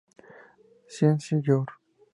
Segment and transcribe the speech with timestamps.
[0.87, 1.67] Science", "Jour.